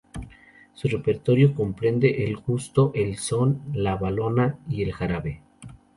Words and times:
Su 0.73 0.87
repertorio 0.87 1.53
comprende 1.53 2.25
el 2.25 2.35
gusto, 2.37 2.89
el 2.95 3.17
son, 3.17 3.61
la 3.71 3.97
valona 3.97 4.57
y 4.67 4.81
el 4.81 4.93
jarabe. 4.93 5.43